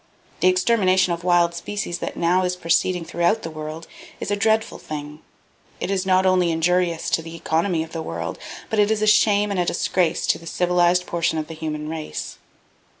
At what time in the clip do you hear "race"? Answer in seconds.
11.87-12.39